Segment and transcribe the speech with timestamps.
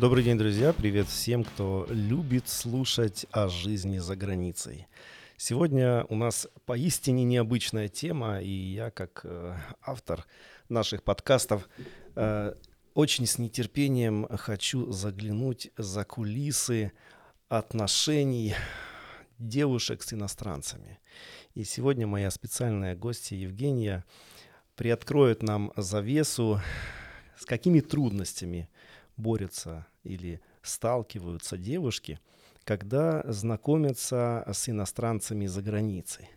[0.00, 0.72] Добрый день, друзья!
[0.72, 4.86] Привет всем, кто любит слушать о жизни за границей.
[5.36, 10.24] Сегодня у нас поистине необычная тема, и я, как э, автор
[10.70, 11.68] наших подкастов,
[12.16, 12.54] э,
[12.94, 16.92] очень с нетерпением хочу заглянуть за кулисы
[17.50, 18.54] отношений
[19.38, 20.98] девушек с иностранцами.
[21.54, 24.06] И сегодня моя специальная гостья Евгения
[24.76, 26.58] приоткроет нам завесу,
[27.36, 28.69] с какими трудностями
[29.20, 32.20] борются или сталкиваются девушки,
[32.64, 36.28] когда знакомятся с иностранцами за границей.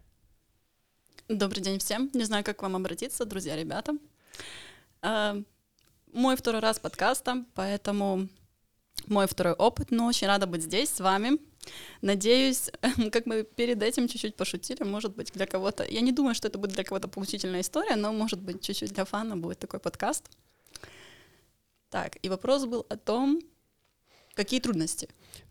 [1.27, 2.09] Добрый день всем.
[2.13, 3.97] Не знаю, как к вам обратиться, друзья, ребята.
[5.01, 5.41] А,
[6.11, 8.27] мой второй раз подкаста, поэтому
[9.07, 11.39] мой второй опыт, но очень рада быть здесь с вами.
[12.01, 12.71] Надеюсь,
[13.11, 15.83] как мы перед этим чуть-чуть пошутили, может быть, для кого-то...
[15.83, 19.05] Я не думаю, что это будет для кого-то поучительная история, но, может быть, чуть-чуть для
[19.05, 20.29] фана будет такой подкаст.
[21.93, 23.39] Так, и вопрос был о том,
[24.33, 25.07] какие трудности.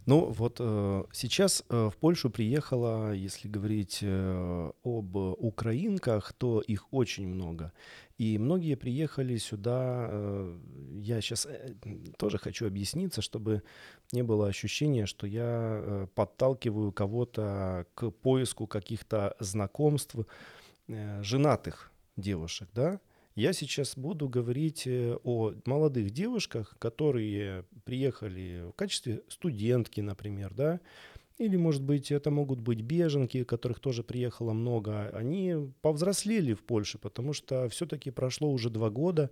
[0.06, 6.92] Ну вот э, сейчас э, в Польшу приехала, если говорить э, об украинках, то их
[6.92, 7.72] очень много.
[8.18, 10.58] И многие приехали сюда, э,
[11.00, 11.76] я сейчас э,
[12.18, 13.62] тоже хочу объясниться, чтобы
[14.10, 20.16] не было ощущения, что я э, подталкиваю кого-то к поиску каких-то знакомств
[20.88, 22.98] э, женатых девушек, да,
[23.34, 30.80] я сейчас буду говорить э, о молодых девушках, которые приехали в качестве студентки, например, да,
[31.38, 35.08] или, может быть, это могут быть беженки, которых тоже приехало много.
[35.08, 39.30] Они повзрослели в Польше, потому что все-таки прошло уже два года.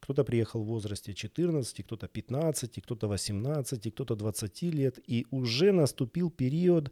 [0.00, 4.98] Кто-то приехал в возрасте 14, кто-то 15, кто-то 18, кто-то 20 лет.
[5.06, 6.90] И уже наступил период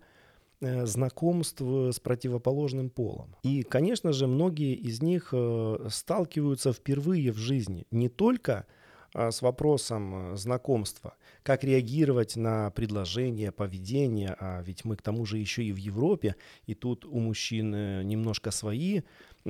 [0.61, 3.35] знакомств с противоположным полом.
[3.43, 8.67] И, конечно же, многие из них э, сталкиваются впервые в жизни не только
[9.15, 15.25] а, с вопросом э, знакомства, как реагировать на предложение, поведение, а ведь мы к тому
[15.25, 17.71] же еще и в Европе, и тут у мужчин
[18.07, 19.01] немножко свои,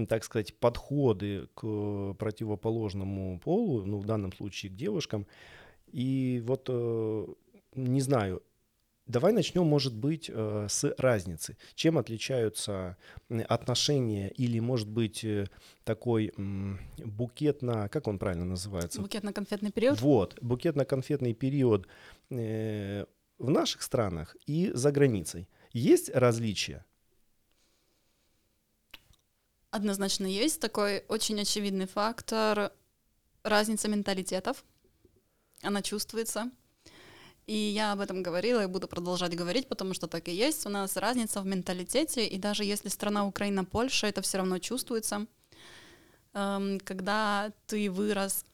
[0.09, 5.27] так сказать, подходы к противоположному полу, ну в данном случае к девушкам.
[5.91, 6.69] И вот,
[7.75, 8.43] не знаю,
[9.11, 11.57] Давай начнем, может быть, э, с разницы.
[11.75, 12.97] Чем отличаются
[13.49, 15.49] отношения или, может быть, э,
[15.83, 17.89] такой букетно...
[17.89, 19.01] Как он правильно называется?
[19.01, 20.01] Букетно-конфетный период?
[20.01, 21.89] Вот, букетно-конфетный период
[22.31, 23.05] э,
[23.39, 25.49] в наших странах и за границей.
[25.73, 26.85] Есть различия?
[29.73, 32.73] Однозначно есть такой очень очевидный фактор
[33.43, 34.65] разница менталитетов.
[35.63, 36.53] Она чувствуется.
[37.47, 40.67] И я об этом говорила и буду продолжать говорить, потому что так и есть.
[40.67, 45.27] У нас разница в менталитете, и даже если страна Украина, Польша, это все равно чувствуется.
[46.33, 48.45] Эм, когда ты вырос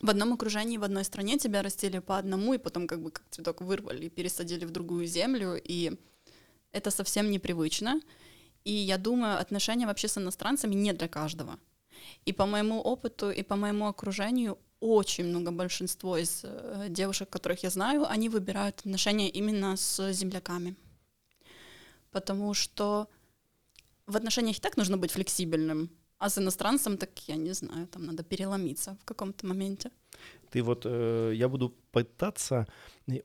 [0.00, 3.24] в одном окружении, в одной стране, тебя растили по одному, и потом как бы как
[3.30, 5.98] цветок вырвали и пересадили в другую землю, и
[6.72, 8.00] это совсем непривычно.
[8.64, 11.58] И я думаю, отношения вообще с иностранцами не для каждого.
[12.24, 17.62] И по моему опыту, и по моему окружению очень много, большинство из э, девушек, которых
[17.62, 20.74] я знаю, они выбирают отношения именно с земляками.
[22.10, 23.08] Потому что
[24.06, 28.06] в отношениях и так нужно быть флексибельным, а с иностранцем так, я не знаю, там
[28.06, 29.90] надо переломиться в каком-то моменте.
[30.50, 32.66] Ты вот, э, я буду пытаться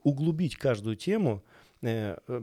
[0.03, 1.54] углубить каждую тему, э,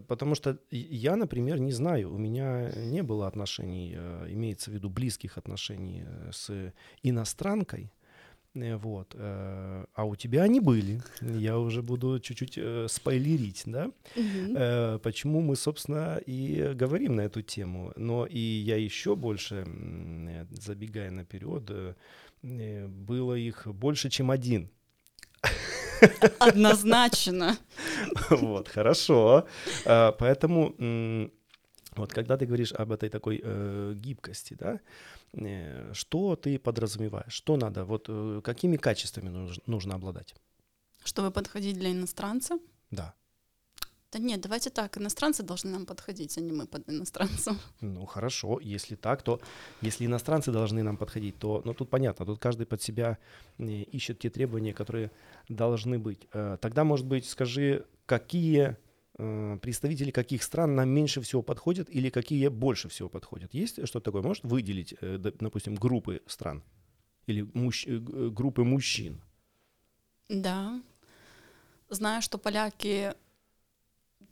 [0.09, 4.89] потому что я, например, не знаю, у меня не было отношений, э, имеется в виду
[4.91, 6.73] близких отношений э, с
[7.03, 7.93] иностранкой,
[8.55, 9.15] Э, вот.
[9.19, 11.01] Э, а у тебя они были.
[11.21, 13.91] Я уже буду чуть-чуть э, спойлерить, да?
[14.17, 14.99] Угу.
[15.01, 17.93] Почему мы, собственно, и говорим на эту тему.
[17.97, 19.67] Но и я еще больше,
[20.51, 21.97] забегая наперед,
[22.43, 24.69] было их больше, чем один.
[26.39, 27.57] Однозначно.
[28.31, 29.47] Вот, хорошо.
[29.85, 30.75] Поэтому
[31.97, 34.81] вот когда ты говоришь об этой такой э, гибкости, да,
[35.35, 37.33] э, что ты подразумеваешь?
[37.33, 37.85] Что надо?
[37.85, 40.35] Вот э, какими качествами нужно обладать?
[41.05, 42.59] Чтобы подходить для иностранца?
[42.91, 43.15] Да.
[44.13, 47.59] Да нет, давайте так, иностранцы должны нам подходить, а не мы под иностранцам.
[47.81, 49.41] Ну хорошо, если так, то
[49.81, 53.19] если иностранцы должны нам подходить, то, ну тут понятно, тут каждый под себя
[53.59, 55.11] э, ищет те требования, которые
[55.49, 56.29] должны быть.
[56.33, 58.77] Э, тогда, может быть, скажи, какие
[59.19, 63.53] Э, представители каких стран нам меньше всего подходят или какие больше всего подходят?
[63.53, 64.23] Есть что-то такое?
[64.23, 66.63] Может выделить, допустим, группы стран
[67.27, 67.87] или мужч...
[67.87, 69.21] Группы мужчин?
[70.29, 70.83] Да.
[71.91, 73.13] Знаю, что поляки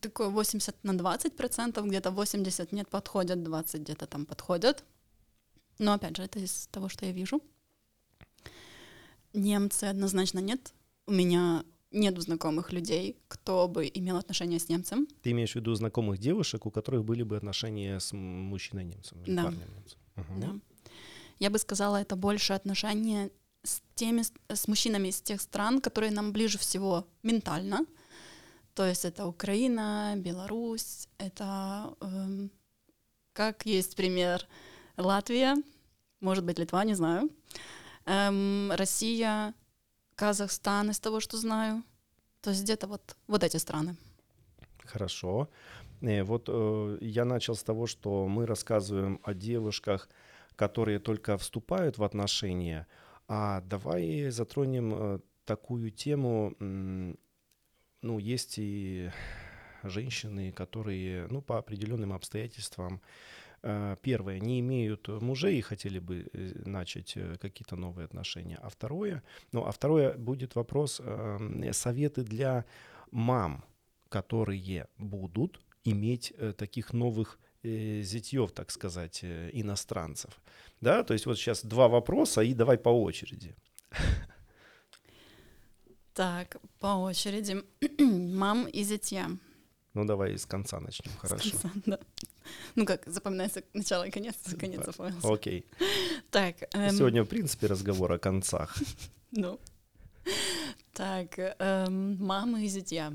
[0.01, 4.85] такое 80 на 20 процентов, где-то 80 нет подходят, 20 где-то там подходят.
[5.79, 7.41] Но опять же, это из того, что я вижу.
[9.33, 10.75] Немцы однозначно нет.
[11.07, 15.09] У меня нет знакомых людей, кто бы имел отношения с немцем.
[15.23, 19.45] Ты имеешь в виду знакомых девушек, у которых были бы отношения с мужчиной-немцем, да.
[19.45, 19.99] парнем-немцем?
[20.17, 20.41] Угу.
[20.41, 20.55] Да.
[21.39, 23.31] Я бы сказала, это больше отношения
[23.63, 27.87] с теми, с мужчинами из тех стран, которые нам ближе всего ментально.
[28.75, 32.51] То есть это Украина, Беларусь, это, эм,
[33.33, 34.47] как есть пример,
[34.97, 35.57] Латвия,
[36.21, 37.31] может быть, Литва, не знаю,
[38.07, 39.55] эм, Россия,
[40.15, 41.83] Казахстан, из того, что знаю.
[42.43, 43.97] То есть где-то вот, вот эти страны.
[44.85, 45.49] Хорошо.
[46.03, 50.09] Э, вот э, я начал с того, что мы рассказываем о девушках,
[50.57, 52.87] которые только вступают в отношения.
[53.29, 56.55] А давай затронем э, такую тему.
[58.03, 59.11] Ну, есть и
[59.83, 63.01] женщины, которые, ну, по определенным обстоятельствам
[63.63, 68.59] Э, первое, не имеют мужей и хотели бы э, начать э, какие-то новые отношения.
[68.63, 72.65] А второе, ну, а второе будет вопрос, эм, советы для
[73.11, 73.65] мам,
[74.09, 80.41] которые будут иметь таких новых зятьев, так сказать, иностранцев.
[80.81, 83.55] Да, то есть вот сейчас два вопроса, и давай по очереди.
[86.21, 87.65] Так, по очереди.
[87.99, 89.31] Мам и зятья.
[89.95, 91.49] Ну, давай с конца начнем, хорошо.
[91.49, 91.99] С конца, да.
[92.75, 95.33] Ну как, запоминается начало и конец, конец запомнился.
[95.33, 95.65] Окей.
[96.31, 96.57] Так.
[96.75, 96.91] Эм...
[96.91, 98.77] Сегодня, в принципе, разговор о концах.
[99.31, 99.59] Ну.
[100.93, 103.15] Так, эм, мама и зятья.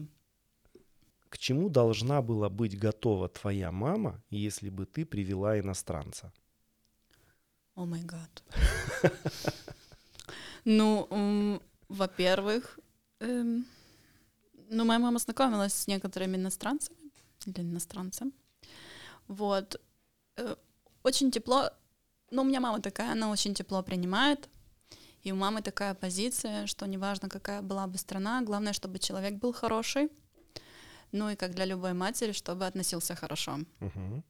[1.29, 6.33] К чему должна была быть готова твоя мама, если бы ты привела иностранца?
[7.75, 8.43] О май гад.
[10.67, 12.79] Ну, во-первых,
[13.19, 13.65] эм,
[14.69, 16.97] ну, моя мама знакомилась с некоторыми иностранцами
[17.45, 18.33] или иностранцем.
[19.27, 19.81] Вот.
[20.37, 20.55] Э,
[21.03, 21.69] очень тепло.
[22.31, 24.49] Ну, у меня мама такая, она очень тепло принимает.
[25.23, 29.53] И у мамы такая позиция, что неважно, какая была бы страна, главное, чтобы человек был
[29.53, 30.09] хороший.
[31.11, 33.59] Ну и как для любой матери, чтобы относился хорошо.
[33.81, 34.23] Угу.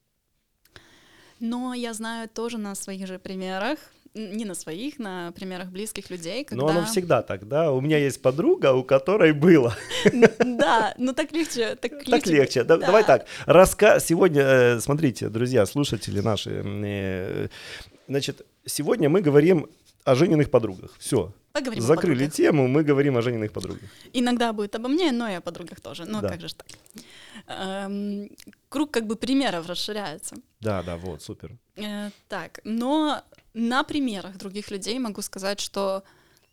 [1.40, 3.80] Но я знаю тоже на своих же примерах,
[4.16, 6.46] не на своих, на примерах близких людей.
[6.46, 6.64] Когда...
[6.64, 7.72] Но оно всегда так, да?
[7.72, 9.76] У меня есть подруга, у которой было.
[10.40, 11.76] Да, но так легче.
[11.76, 12.12] Так легче.
[12.12, 12.64] Так легче.
[12.64, 13.26] Давай так.
[13.46, 14.00] Раска...
[14.00, 17.48] Сегодня, э, смотрите, друзья, слушатели наши, э,
[18.08, 19.68] значит, сегодня мы говорим
[20.06, 20.92] о жененных подругах.
[20.98, 21.34] Все.
[21.52, 23.90] Поговорим Закрыли тему, мы говорим о жененных подругах.
[24.14, 26.06] Иногда будет обо мне, но и о подругах тоже.
[26.06, 26.30] Ну, да.
[26.30, 26.68] как же так?
[27.48, 28.30] Эм,
[28.70, 30.36] круг как бы примеров расширяется.
[30.60, 31.52] Да, да, вот, супер.
[31.78, 33.22] Э, так, но
[33.56, 36.04] на примерах других людей могу сказать, что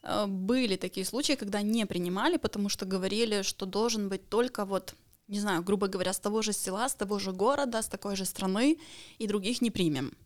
[0.02, 4.94] э, были такие случаи, когда не принимали, потому что говорили, что должен быть только вот,
[5.26, 8.24] не знаю, грубо говоря, с того же села, с того же города, с такой же
[8.24, 8.78] страны,
[9.18, 10.16] и других не примем.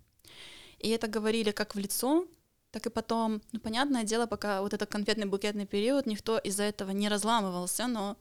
[0.78, 2.26] И это говорили как в лицо,
[2.70, 6.90] так и потом, ну, понятное дело, пока вот этот конфетный букетный период, никто из-за этого
[6.90, 8.18] не разламывался, но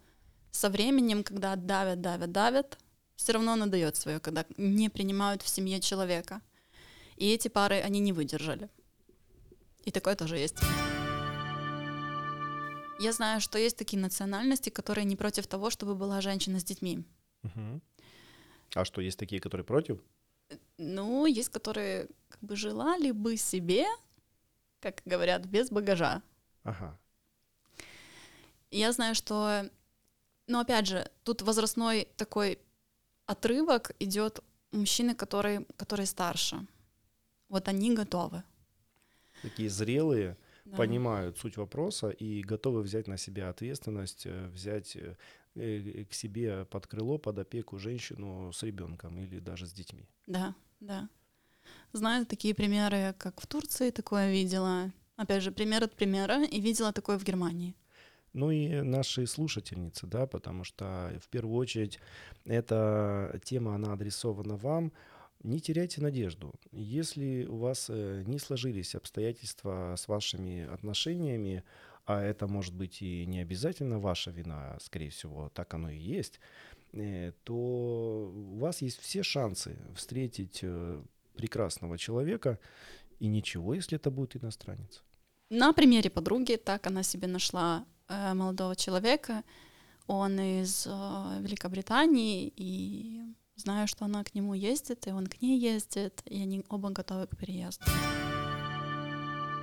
[0.52, 2.78] со временем, когда давят, давят, давят,
[3.18, 6.42] все равно он отдает свое, когда не принимают в семье человека—
[7.18, 8.70] и эти пары, они не выдержали.
[9.86, 10.58] И такое тоже есть.
[13.00, 17.04] Я знаю, что есть такие национальности, которые не против того, чтобы была женщина с детьми.
[17.44, 17.82] Угу.
[18.76, 20.00] А что, есть такие, которые против?
[20.78, 23.86] Ну, есть, которые как бы желали бы себе,
[24.80, 26.22] как говорят, без багажа.
[26.64, 26.98] Ага.
[28.72, 29.70] Я знаю, что,
[30.48, 32.60] ну, опять же, тут возрастной такой
[33.26, 34.40] отрывок идет
[34.72, 36.66] мужчины, которые, которые старше
[37.50, 38.44] вот они готовы.
[39.42, 40.78] Такие зрелые, да.
[40.78, 45.16] понимают суть вопроса и готовы взять на себя ответственность, э, взять э,
[45.56, 50.08] э, к себе под крыло, под опеку женщину с ребенком или даже с детьми.
[50.28, 51.10] Да, да.
[51.94, 54.92] Знаю такие примеры, как в Турции такое видела.
[55.16, 57.76] Опять же, пример от примера, и видела такое в Германии.
[58.34, 62.00] Ну и наши слушательницы, да, потому что в первую очередь
[62.44, 64.92] эта тема, она адресована вам,
[65.46, 66.54] не теряйте надежду.
[66.72, 71.64] Если у вас э, не сложились обстоятельства с вашими отношениями,
[72.06, 76.40] а это может быть и не обязательно ваша вина, скорее всего, так оно и есть,
[76.94, 81.02] э, то у вас есть все шансы встретить э,
[81.36, 82.60] прекрасного человека,
[83.20, 85.04] и ничего, если это будет иностранец.
[85.50, 89.44] На примере подруги так она себе нашла молодого человека.
[90.08, 93.22] Он из Великобритании, и
[93.56, 97.28] Знаю, что она к нему ездит, и он к ней ездит, и они оба готовы
[97.28, 97.86] к переезду.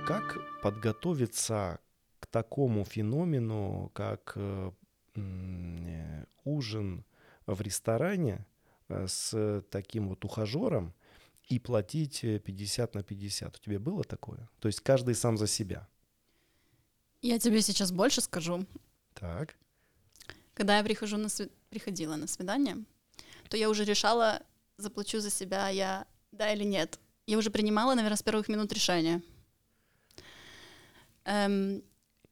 [0.07, 1.79] Как подготовиться
[2.19, 4.71] к такому феномену, как э,
[5.15, 7.05] э, ужин
[7.45, 8.45] в ресторане
[8.89, 10.93] э, с таким вот ухажером
[11.47, 13.55] и платить 50 на 50?
[13.55, 14.49] У тебя было такое?
[14.59, 15.87] То есть каждый сам за себя?
[17.21, 18.65] Я тебе сейчас больше скажу.
[19.13, 19.55] Так.
[20.55, 22.83] Когда я прихожу на сви- приходила на свидание,
[23.53, 24.41] то я уже решала,
[24.77, 26.99] заплачу за себя я да или нет.
[27.27, 29.21] Я уже принимала, наверное, с первых минут решение.
[31.25, 31.83] Эм,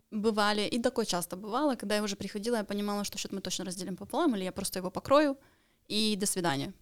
[0.10, 3.66] бывали, и такое часто бывало, когда я уже приходила, я понимала, что что-то мы точно
[3.66, 5.38] разделим пополам, или я просто его покрою,
[5.88, 6.74] и до свидания.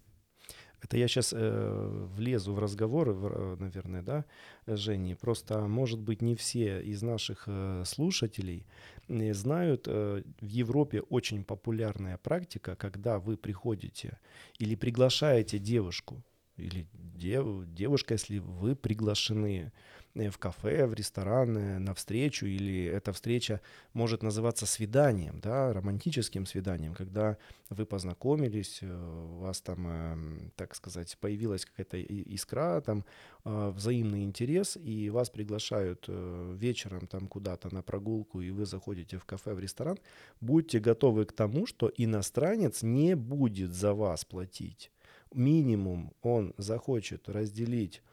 [0.82, 4.24] Это я сейчас э, влезу в разговор, в, наверное, да,
[4.66, 5.14] Жени.
[5.14, 8.66] Просто, может быть, не все из наших э, слушателей
[9.08, 14.18] э, знают, э, в Европе очень популярная практика, когда вы приходите
[14.58, 16.22] или приглашаете девушку,
[16.56, 19.72] или дев, девушка, если вы приглашены
[20.14, 23.60] в кафе, в ресторан, э, на встречу, или эта встреча
[23.92, 27.36] может называться свиданием, да, романтическим свиданием, когда
[27.68, 33.04] вы познакомились, э, у вас там, эм, так сказать, появилась какая-то искра, там
[33.44, 39.54] взаимный интерес, и вас приглашают вечером там куда-то на прогулку, и вы заходите в кафе,
[39.54, 39.98] в ресторан,
[40.42, 44.90] будьте готовы к тому, что иностранец не будет за вас платить.
[45.32, 48.09] Минимум он захочет разделить Э,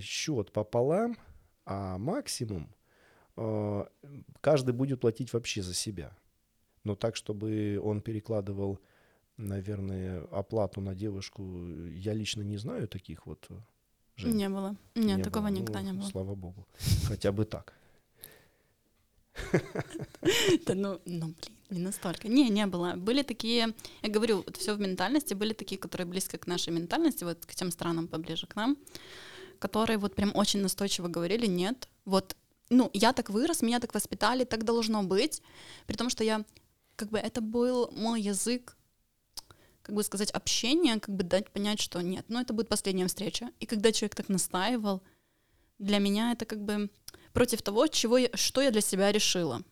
[0.00, 1.16] счет пополам,
[1.66, 2.68] а максимум
[3.36, 3.84] э,
[4.40, 6.16] каждый будет платить вообще за себя.
[6.84, 8.78] Но так, чтобы он перекладывал,
[9.36, 13.46] наверное, оплату на девушку, я лично не знаю таких вот.
[13.50, 13.54] Э,
[14.16, 14.36] Жень.
[14.36, 14.76] Не было.
[14.94, 15.54] Нет, не такого было.
[15.54, 16.08] никогда ну, не было.
[16.08, 16.66] Слава богу.
[17.08, 17.74] Хотя бы так.
[20.66, 22.28] Да ну, ну, блин, не настолько.
[22.28, 22.94] Не, не было.
[22.94, 27.24] Были такие, я говорю, вот все в ментальности, были такие, которые близко к нашей ментальности,
[27.24, 28.76] вот к тем странам поближе к нам
[29.64, 32.36] которые вот прям очень настойчиво говорили, нет, вот,
[32.68, 35.42] ну, я так вырос, меня так воспитали, так должно быть,
[35.86, 36.44] при том, что я,
[36.96, 38.76] как бы, это был мой язык,
[39.82, 43.48] как бы сказать, общения, как бы дать понять, что нет, ну, это будет последняя встреча.
[43.58, 45.02] И когда человек так настаивал,
[45.78, 46.90] для меня это как бы
[47.32, 49.62] против того, чего я, что я для себя решила.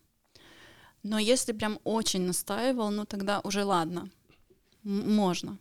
[1.02, 4.08] Но если прям очень настаивал, ну тогда уже ладно,
[4.84, 5.58] можно.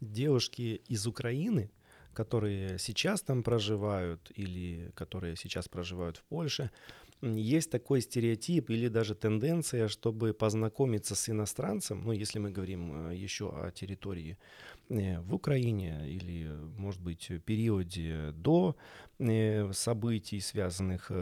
[0.00, 1.70] Девушки из Украины
[2.14, 6.70] которые сейчас там проживают или которые сейчас проживают в Польше,
[7.22, 13.14] есть такой стереотип или даже тенденция, чтобы познакомиться с иностранцем, ну, если мы говорим э,
[13.14, 14.38] еще о территории
[14.88, 18.76] э, в Украине или, может быть, периоде до
[19.20, 21.12] э, событий, связанных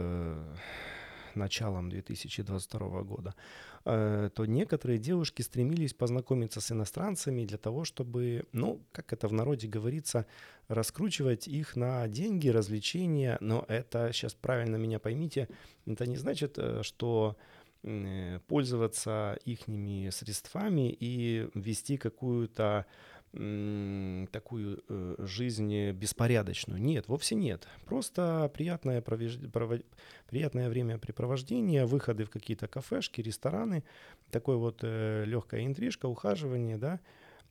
[1.35, 3.35] началом 2022 года,
[3.83, 9.67] то некоторые девушки стремились познакомиться с иностранцами для того, чтобы, ну, как это в народе
[9.67, 10.25] говорится,
[10.67, 13.37] раскручивать их на деньги, развлечения.
[13.41, 15.47] Но это, сейчас правильно меня поймите,
[15.85, 17.37] это не значит, э, что
[17.83, 22.85] э, пользоваться ихними средствами и вести какую-то
[23.33, 26.81] такую э, жизнь беспорядочную.
[26.81, 27.65] Нет, вовсе нет.
[27.85, 29.39] Просто приятное, провеж...
[29.53, 29.85] провод...
[30.27, 33.85] приятное времяпрепровождение, выходы в какие-то кафешки, рестораны,
[34.31, 36.99] такой вот э, легкая интрижка, ухаживание, да.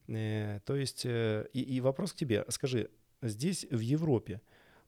[0.08, 2.44] Э, то есть, э, и, и вопрос к тебе.
[2.48, 2.90] Скажи,
[3.22, 4.42] здесь в Европе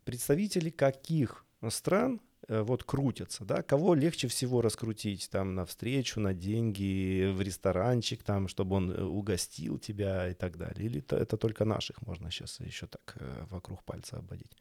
[0.05, 7.33] представители каких стран вот крутятся, да, кого легче всего раскрутить там на встречу, на деньги,
[7.33, 10.87] в ресторанчик, там, чтобы он э, угостил тебя и так далее.
[10.87, 14.57] Или это, это только наших можно сейчас еще так э, вокруг пальца обводить?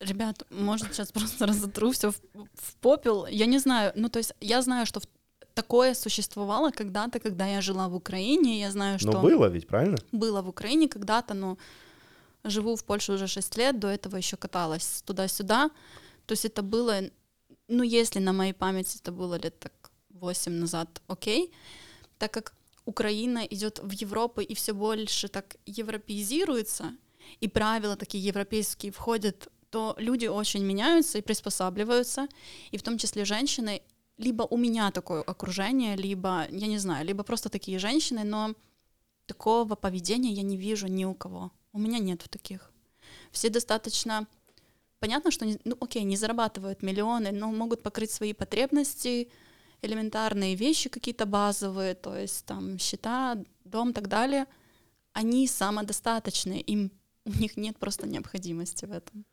[0.00, 2.20] Ребят, может, сейчас просто разотру все в,
[2.54, 3.26] в попел.
[3.26, 3.92] Я не знаю.
[3.96, 5.00] Ну, то есть я знаю, что
[5.54, 8.60] такое существовало когда-то, когда я жила в Украине.
[8.60, 9.12] Я знаю, что...
[9.12, 9.96] Но было ведь, правильно?
[10.12, 11.56] Было в Украине когда-то, но
[12.44, 15.70] Живу в Польше уже 6 лет, до этого еще каталась туда-сюда.
[16.26, 17.00] То есть это было,
[17.68, 21.52] ну, если на моей памяти это было лет так 8 назад, окей.
[22.18, 26.96] Так как Украина идет в Европу и все больше так европеизируется,
[27.40, 32.28] и правила такие европейские входят, то люди очень меняются и приспосабливаются,
[32.70, 33.82] и в том числе женщины.
[34.18, 38.54] Либо у меня такое окружение, либо, я не знаю, либо просто такие женщины, но
[39.26, 41.50] такого поведения я не вижу ни у кого.
[41.74, 42.72] У меня нет таких.
[43.32, 44.26] Все достаточно...
[45.00, 49.28] Понятно, что, ну окей, не зарабатывают миллионы, но могут покрыть свои потребности,
[49.82, 54.46] элементарные вещи какие-то базовые, то есть там счета, дом и так далее.
[55.12, 56.90] Они самодостаточные, им
[57.26, 59.26] у них нет просто необходимости в этом.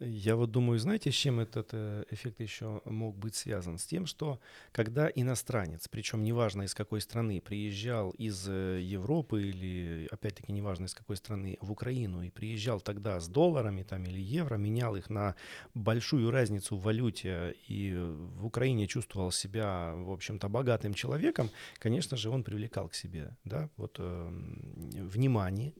[0.00, 3.78] Я вот думаю, знаете, с чем этот э, эффект еще мог быть связан?
[3.78, 4.38] С тем, что
[4.70, 10.94] когда иностранец, причем неважно из какой страны, приезжал из э, Европы или, опять-таки, неважно из
[10.94, 15.34] какой страны, в Украину и приезжал тогда с долларами там, или евро, менял их на
[15.74, 17.92] большую разницу в валюте и
[18.36, 21.50] в Украине чувствовал себя, в общем-то, богатым человеком,
[21.80, 25.74] конечно же, он привлекал к себе да, вот, э, внимание.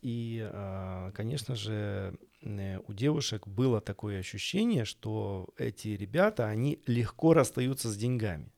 [0.00, 7.88] И, э, конечно же, у девушек было такое ощущение, что эти ребята, они легко расстаются
[7.88, 8.52] с деньгами.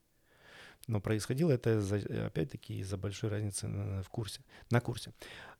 [0.87, 1.79] Но происходило это,
[2.25, 5.13] опять-таки, из-за большой разницы в курсе, на курсе.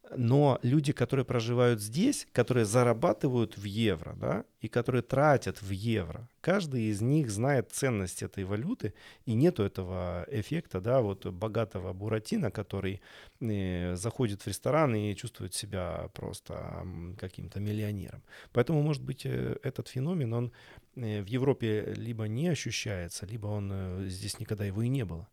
[0.09, 6.27] Но люди, которые проживают здесь, которые зарабатывают в евро, да, и которые тратят в евро,
[6.41, 8.93] каждый из них знает ценность этой валюты,
[9.25, 13.01] и нету этого эффекта, да, вот богатого буратино, который
[13.39, 16.85] э, заходит в ресторан и чувствует себя просто
[17.17, 18.21] каким-то миллионером.
[18.51, 20.51] Поэтому, может быть, э, этот феномен, он
[20.95, 25.29] э, в Европе либо не ощущается, либо он здесь никогда его и не было.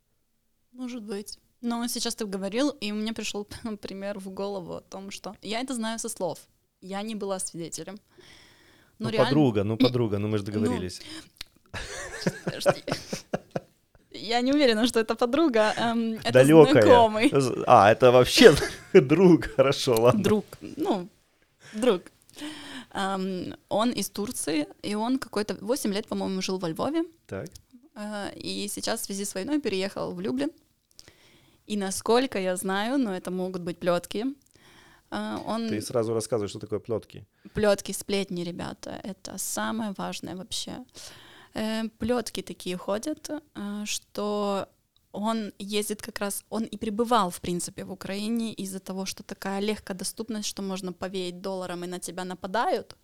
[0.73, 1.41] Может быть.
[1.61, 3.47] Но сейчас ты говорил, и мне пришел
[3.81, 6.39] пример в голову о том, что я это знаю со слов.
[6.81, 7.99] Я не была свидетелем.
[8.99, 9.29] Но ну, реально...
[9.29, 11.01] подруга, ну, подруга, ну, мы же ну, договорились.
[14.11, 15.73] Я не уверена, что это подруга.
[15.77, 16.83] Эм, это Далекая.
[16.83, 17.33] знакомый.
[17.67, 18.55] А, это вообще
[18.93, 20.23] друг, хорошо, ладно.
[20.23, 20.45] Друг,
[20.77, 21.09] ну,
[21.73, 22.03] друг.
[22.93, 27.05] Эм, он из Турции, и он какой-то 8 лет, по-моему, жил во Львове.
[27.27, 27.49] Так.
[27.95, 30.51] Э, и сейчас в связи с войной переехал в Люблин.
[31.69, 34.25] И насколько я знаю, но это могут быть плетки.
[35.11, 35.69] А, он...
[35.69, 37.27] Ты сразу рассказываешь, что такое плетки.
[37.55, 40.85] Плетки, сплетни, ребята, это самое важное вообще.
[41.55, 44.67] Э, плетки такие ходят, э, что
[45.13, 49.61] он ездит как раз, он и пребывал, в принципе, в Украине из-за того, что такая
[49.61, 52.97] легкодоступность, что можно повеять долларом, и на тебя нападают.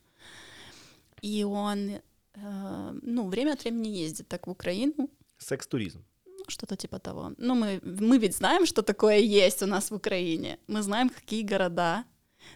[1.22, 1.90] И он,
[2.34, 5.10] э, ну, время от времени ездит так в Украину.
[5.38, 6.02] Секс-туризм
[6.48, 7.32] что-то типа того.
[7.38, 10.58] Ну, мы, мы ведь знаем, что такое есть у нас в Украине.
[10.66, 12.04] Мы знаем, какие города.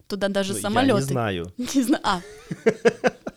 [0.06, 1.00] Туда даже ну, самолеты.
[1.00, 1.52] Я не знаю.
[1.74, 2.02] Не знаю.
[2.04, 2.20] А.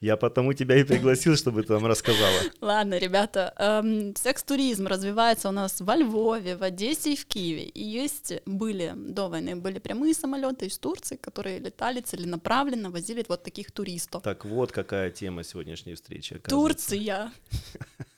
[0.00, 2.40] Я потому тебя и пригласил, чтобы ты нам рассказала.
[2.60, 7.64] Ладно, ребята, эм, секс-туризм развивается у нас во Львове, в Одессе и в Киеве.
[7.64, 13.42] И есть, были до войны, были прямые самолеты из Турции, которые летали целенаправленно, возили вот
[13.42, 14.22] таких туристов.
[14.22, 16.38] Так вот какая тема сегодняшней встречи.
[16.48, 17.32] Турция.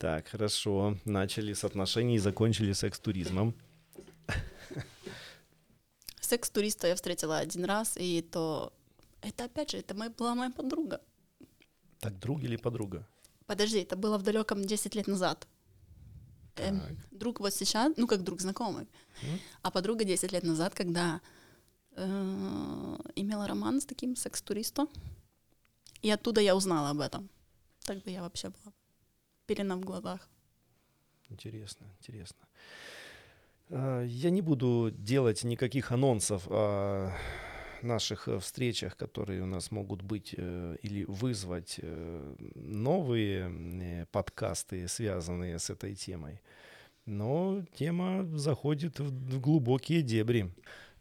[0.00, 0.96] Так, хорошо.
[1.04, 3.54] Начали с отношений и закончили секс-туризмом.
[6.20, 8.72] Секс-туриста я встретила один раз, и то...
[9.20, 11.02] Это, опять же, это моя, была моя подруга.
[11.98, 13.06] Так, друг или подруга?
[13.46, 15.46] Подожди, это было в далеком 10 лет назад.
[16.56, 18.86] Эм, друг вот сейчас, ну как друг знакомый,
[19.22, 19.38] mm?
[19.62, 21.20] а подруга 10 лет назад, когда
[21.96, 22.04] э,
[23.16, 24.88] имела роман с таким секс-туристом,
[26.00, 27.28] и оттуда я узнала об этом.
[27.84, 28.72] Так бы я вообще была
[29.50, 30.28] пелена в глазах.
[31.30, 32.46] Интересно, интересно.
[33.70, 37.10] А, я не буду делать никаких анонсов о
[37.82, 45.58] наших э, встречах, которые у нас могут быть э, или вызвать э, новые подкасты, связанные
[45.58, 46.40] с этой темой.
[47.06, 50.52] Но тема заходит в глубокие дебри.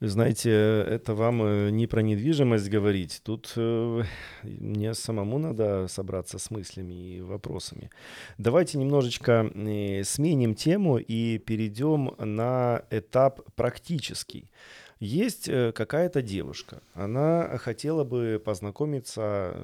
[0.02, 3.20] Знаете, это вам э, не про недвижимость говорить.
[3.22, 4.04] Тут э,
[4.44, 7.90] мне самому надо собраться с мыслями и вопросами.
[8.38, 14.50] Давайте немножечко э, сменим тему и перейдем на этап практический.
[15.02, 19.56] Есть какая-то девушка, она хотела бы познакомиться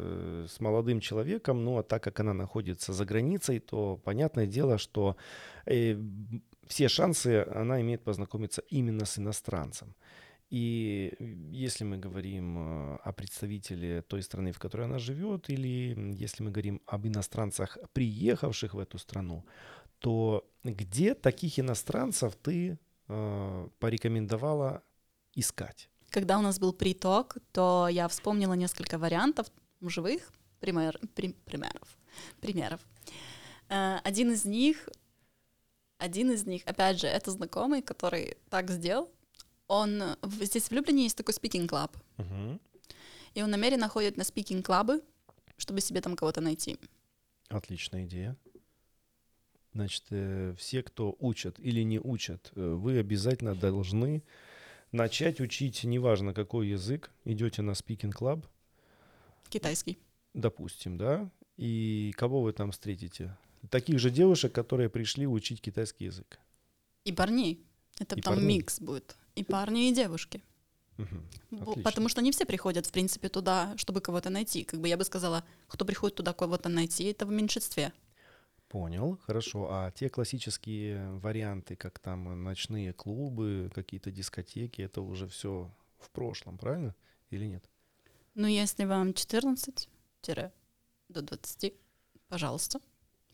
[0.47, 5.17] с молодым человеком, но так как она находится за границей, то понятное дело, что
[5.65, 9.93] все шансы она имеет познакомиться именно с иностранцем.
[10.49, 11.15] И
[11.51, 16.51] если мы говорим э, о представителе той страны, в которой она живет, или если мы
[16.51, 19.43] говорим об иностранцах, приехавших в эту страну,
[19.99, 22.77] то где таких иностранцев ты
[23.07, 24.83] э, порекомендовала
[25.33, 25.89] искать?
[26.09, 29.47] Когда у нас был приток, то я вспомнила несколько вариантов
[29.81, 31.97] живых пример, при, примеров.
[32.39, 32.81] примеров.
[33.69, 34.89] Э, один из них,
[35.97, 39.09] один из них, опять же, это знакомый, который так сделал,
[39.67, 40.03] он
[40.41, 41.91] здесь в Люблине есть такой speaking club.
[42.17, 42.59] Uh-huh.
[43.33, 45.01] И он намеренно ходит на speaking клабы,
[45.57, 46.77] чтобы себе там кого-то найти.
[47.49, 48.37] Отличная идея.
[49.73, 54.23] Значит, э, все, кто учат или не учат, э, вы обязательно должны
[54.93, 58.45] начать учить, неважно какой язык, идете на speaking club.
[59.49, 59.99] Китайский.
[60.33, 61.29] Допустим, да.
[61.57, 63.37] И кого вы там встретите?
[63.69, 66.39] Таких же девушек, которые пришли учить китайский язык.
[67.03, 67.65] И парней.
[67.99, 68.57] Это и там парней.
[68.57, 69.15] микс будет.
[69.35, 70.41] И парни, и девушки.
[70.97, 71.81] Угу.
[71.83, 74.63] Потому что не все приходят, в принципе, туда, чтобы кого-то найти.
[74.63, 77.91] Как бы я бы сказала, кто приходит туда кого-то найти, это в меньшинстве.
[78.69, 79.67] Понял, хорошо.
[79.69, 85.69] А те классические варианты, как там ночные клубы, какие-то дискотеки, это уже все
[85.99, 86.95] в прошлом, правильно?
[87.29, 87.69] Или нет?
[88.33, 89.89] Ну, если вам 14
[91.09, 91.73] до 20,
[92.27, 92.79] пожалуйста.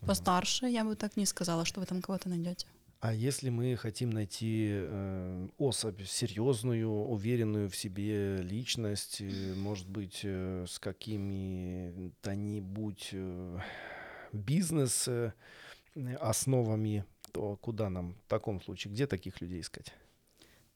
[0.06, 2.68] Постарше, я бы так не сказала, что вы там кого-то найдете.
[3.02, 10.20] А если мы хотим найти э, особь серьезную, уверенную в себе личность, э, может быть,
[10.22, 13.60] э, с какими-то нибудь э,
[14.32, 15.34] бизнес э,
[16.20, 19.92] основами, то куда нам в таком случае, где таких людей искать?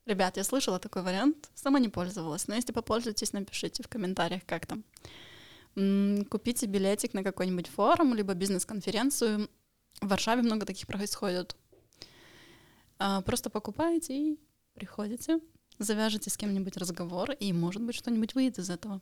[0.07, 4.65] Ребят, я слышала такой вариант, сама не пользовалась, но если попользуетесь, напишите в комментариях, как
[4.65, 4.83] там.
[6.31, 9.47] Купите билетик на какой-нибудь форум, либо бизнес-конференцию.
[10.01, 11.55] В Варшаве много таких происходит.
[12.97, 14.39] А, просто покупаете и
[14.73, 15.39] приходите,
[15.79, 19.01] завяжете с кем-нибудь разговор, и, может быть, что-нибудь выйдет из этого.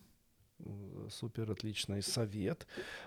[1.09, 2.65] Супер отличный совет.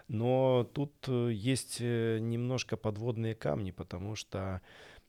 [0.09, 4.61] Но тут э, есть э, немножко подводные камни, потому что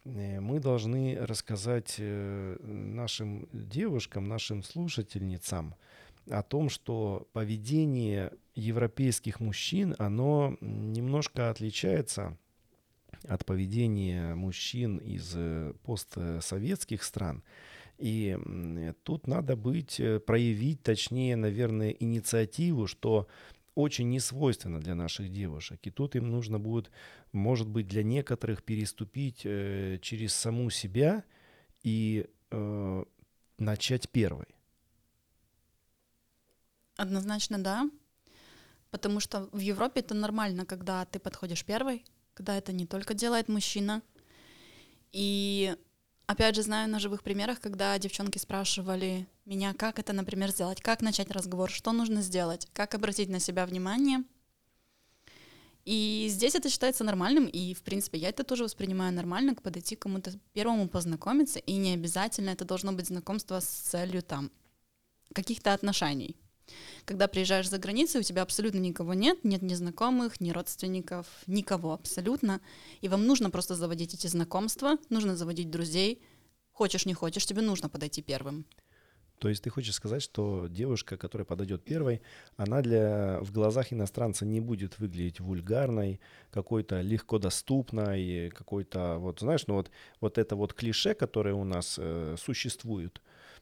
[0.06, 5.76] э, мы должны рассказать нашим девушкам, нашим слушательницам
[6.30, 12.38] о том, что поведение европейских мужчин, оно немножко отличается
[13.24, 15.36] от поведения мужчин из
[15.84, 17.44] постсоветских стран.
[17.98, 18.38] И
[19.04, 23.28] тут надо быть, э, проявить, точнее, наверное, инициативу, что
[23.74, 25.80] очень не свойственно для наших девушек.
[25.84, 26.92] И тут им нужно будет,
[27.32, 31.24] может быть, для некоторых переступить э, через саму себя
[31.84, 33.04] и э,
[33.58, 34.48] начать первой.
[36.98, 37.90] Однозначно да.
[38.92, 42.04] Потому что в Европе это нормально, когда ты подходишь первой,
[42.38, 44.02] когда это не только делает мужчина.
[45.12, 45.76] И
[46.28, 51.02] Опять же, знаю на живых примерах, когда девчонки спрашивали меня, как это, например, сделать, как
[51.02, 54.26] начать разговор, что нужно сделать, как обратить на себя внимание.
[55.86, 60.02] И здесь это считается нормальным, и, в принципе, я это тоже воспринимаю нормально, подойти к
[60.02, 64.52] кому-то первому познакомиться, и не обязательно это должно быть знакомство с целью там
[65.34, 66.36] каких-то отношений.
[67.06, 71.94] Когда приезжаешь за границей, у тебя абсолютно никого нет, нет ни знакомых, ни родственников, никого
[71.94, 72.62] абсолютно.
[73.02, 76.22] И вам нужно просто заводить эти знакомства, нужно заводить друзей.
[76.72, 78.66] Хочешь, не хочешь, тебе нужно подойти первым.
[79.40, 82.22] То есть ты хочешь сказать, что девушка, которая подойдет первой,
[82.56, 89.68] она для, в глазах иностранца не будет выглядеть вульгарной, какой-то легко доступной, какой-то, вот знаешь,
[89.68, 93.22] ну вот, вот это вот клише, которое у нас э, существует,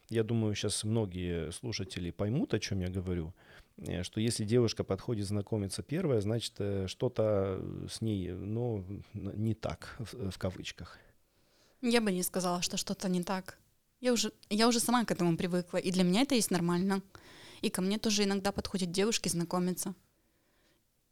[0.09, 3.33] я думаю, сейчас многие слушатели поймут, о чем я говорю,
[3.77, 9.95] э, что если девушка подходит знакомиться первая, значит, э, что-то с ней, ну, не так,
[9.99, 10.99] в, в кавычках.
[11.81, 13.57] Я бы не сказала, что что-то не так.
[14.01, 17.01] Я уже, я уже сама к этому привыкла, и для меня это есть нормально.
[17.61, 19.95] И ко мне тоже иногда подходят девушки знакомиться.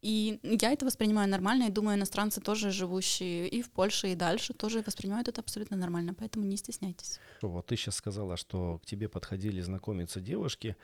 [0.04, 4.54] И я это воспринимаю нормально, и думаю, иностранцы тоже живущие и в Польше, и дальше
[4.54, 7.22] тоже воспринимают это абсолютно нормально, поэтому не стесняйтесь.
[7.42, 10.76] Вот ты сейчас сказала, что к тебе подходили знакомиться девушки.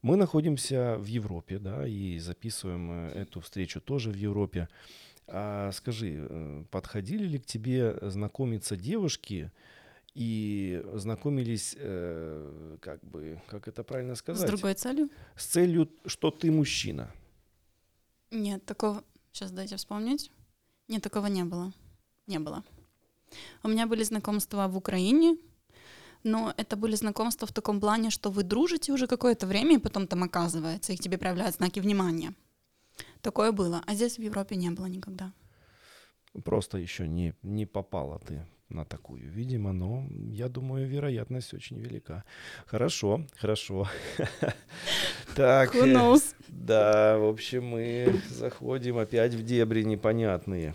[0.00, 4.68] Мы находимся в Европе, да, и записываем э, эту встречу тоже в Европе.
[5.26, 9.50] А скажи, э, подходили ли к тебе знакомиться девушки,
[10.14, 14.48] и знакомились, э, как бы, как это правильно сказать?
[14.48, 15.10] С другой целью?
[15.36, 17.10] С целью, что ты мужчина.
[18.32, 19.04] Нет, такого...
[19.30, 20.30] Сейчас дайте вспомнить.
[20.88, 21.72] Нет, такого не было.
[22.26, 22.64] Не было.
[23.62, 25.36] У меня были знакомства в Украине,
[26.24, 30.06] но это были знакомства в таком плане, что вы дружите уже какое-то время, и потом
[30.06, 32.34] там оказывается, и к тебе проявляют знаки внимания.
[33.20, 33.82] Такое было.
[33.86, 35.32] А здесь в Европе не было никогда.
[36.44, 42.24] Просто еще не, не попала ты на такую, видимо, но я думаю, вероятность очень велика.
[42.66, 43.88] Хорошо, хорошо.
[45.34, 50.74] Так, э, да, в общем, мы заходим опять в дебри непонятные.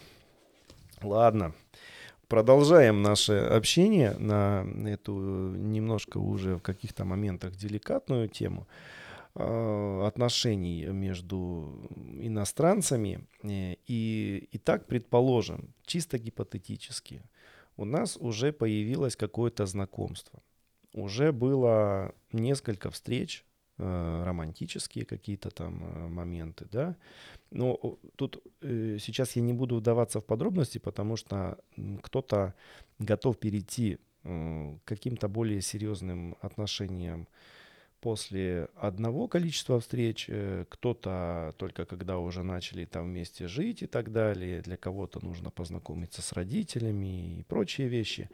[1.04, 1.54] Ладно,
[2.28, 8.68] продолжаем наше общение на эту немножко уже в каких-то моментах деликатную тему
[9.36, 11.88] а, отношений между
[12.20, 13.28] иностранцами.
[13.44, 17.22] Э, и, и так предположим, чисто гипотетически–
[17.78, 20.42] у нас уже появилось какое-то знакомство.
[20.94, 23.46] Уже было несколько встреч,
[23.78, 26.96] э, романтические какие-то там э, моменты, да.
[27.52, 31.58] Но тут э, сейчас я не буду вдаваться в подробности, потому что
[32.02, 32.54] кто-то
[33.00, 37.28] готов перейти к каким-то более серьезным отношениям
[38.00, 44.12] после одного количества встреч, э, кто-то только когда уже начали там вместе жить и так
[44.12, 48.30] далее, для кого-то нужно познакомиться с родителями и прочие вещи.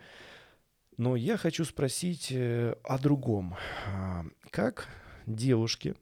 [0.98, 3.56] Но я хочу спросить э, о другом.
[3.88, 4.90] А, как
[5.26, 5.96] девушке,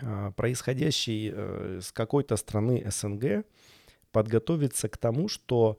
[0.00, 3.44] а, происходящей э, с какой-то страны СНГ,
[4.10, 5.78] подготовиться к тому, что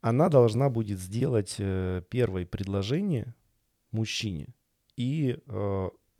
[0.00, 3.34] она должна будет сделать первое предложение
[3.90, 4.48] мужчине
[4.96, 5.38] и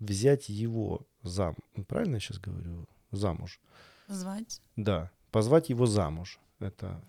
[0.00, 1.54] взять его зам,
[1.86, 3.60] правильно я сейчас говорю, замуж.
[4.08, 4.60] Звать?
[4.76, 6.38] Да, позвать его замуж.
[6.58, 7.00] Это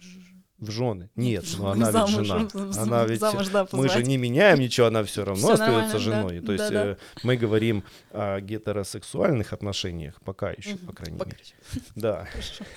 [0.60, 1.10] В жены.
[1.15, 2.47] Нет, в ну она ведь замуж, жена.
[2.54, 3.19] в- Она ведь...
[3.19, 4.08] замуж, да, Мы же позвать.
[4.08, 5.99] не меняем ничего, она все равно Всё остается нормально, да.
[6.30, 6.41] женой.
[6.41, 6.86] То есть Да-да.
[6.91, 10.86] э, мы говорим о гетеросексуальных отношениях, пока еще, Мгм.
[10.86, 11.43] по крайней Пока мере.
[11.95, 12.27] Да.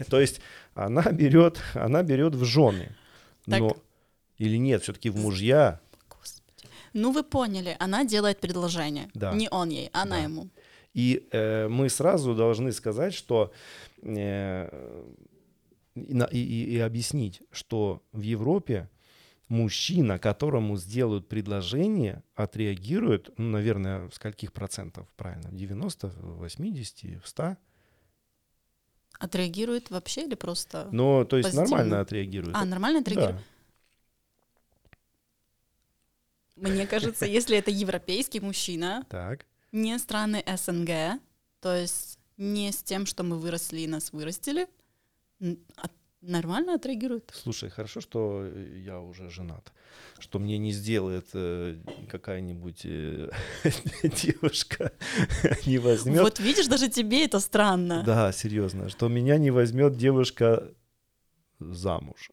[0.08, 0.40] То есть
[0.74, 2.96] она берет, она берет в жены.
[3.46, 3.60] Так.
[3.60, 3.76] Но
[4.38, 5.80] или нет, все-таки в мужья.
[6.94, 9.08] Ну, вы поняли, она делает предложение.
[9.14, 9.32] Да.
[9.34, 10.22] Не он ей, она Да.
[10.22, 10.48] ему.
[10.94, 13.52] И э, мы сразу должны сказать, что
[14.02, 14.68] э,
[15.96, 18.88] и, и- и- объяснить, что в Европе
[19.48, 27.20] мужчина, которому сделают предложение, отреагирует, ну, наверное, в скольких процентов, правильно, в 90, в 80,
[27.22, 27.56] в 100?
[29.18, 30.88] Отреагирует вообще или просто...
[30.92, 31.70] Но, то есть Позитивно.
[31.76, 32.56] нормально отреагирует.
[32.56, 33.36] А, нормально отреагирует?
[33.36, 33.42] Да.
[36.56, 39.46] Мне кажется, если это европейский мужчина, Так.
[39.72, 41.20] не страны СНГ,
[41.60, 44.66] то есть не с тем, что мы выросли и нас вырастили,
[45.76, 47.30] от- нормально отреагирует.
[47.34, 49.72] Слушай, хорошо, что э, я уже женат,
[50.18, 51.76] что мне не сделает э,
[52.08, 53.30] какая-нибудь э,
[54.02, 54.92] девушка,
[55.66, 56.22] не возьмет.
[56.22, 58.02] Вот видишь, даже тебе это странно.
[58.06, 60.72] Да, серьезно, что меня не возьмет девушка
[61.58, 62.30] замуж.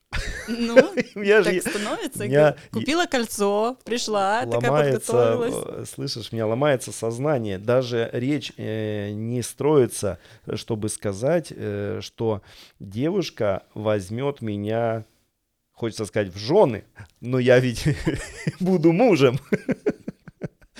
[0.48, 0.76] Ну,
[1.16, 2.26] Я так же становится.
[2.26, 5.66] меня Купила кольцо, пришла, такая ломается, подготовилась.
[5.68, 7.58] э, слышишь, у меня ломается сознание.
[7.58, 10.20] Даже речь э, не строится,
[10.56, 12.42] чтобы сказать, э, что
[12.80, 15.06] девушка возьмет меня,
[15.72, 16.84] хочется сказать, в жены,
[17.20, 17.86] но я ведь
[18.60, 19.40] буду мужем.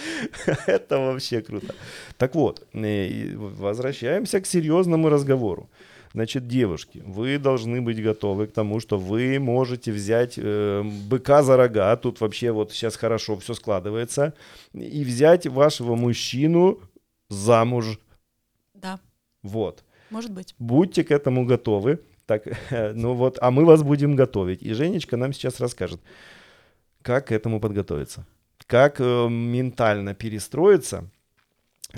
[0.66, 1.76] Это вообще круто.
[2.18, 5.70] Так вот, э, возвращаемся к серьезному разговору.
[6.14, 11.56] Значит, девушки, вы должны быть готовы к тому, что вы можете взять э, быка за
[11.56, 11.96] рога.
[11.96, 14.34] Тут вообще вот сейчас хорошо все складывается.
[14.74, 16.80] И взять вашего мужчину
[17.30, 17.98] замуж.
[18.74, 19.00] Да,
[19.42, 19.84] Вот.
[20.10, 20.54] может быть.
[20.60, 22.02] Будьте к этому готовы.
[22.26, 22.44] Так,
[22.94, 24.62] ну вот, а мы вас будем готовить.
[24.62, 26.02] И Женечка нам сейчас расскажет,
[27.02, 28.26] как к этому подготовиться.
[28.68, 31.10] Как э, ментально перестроиться.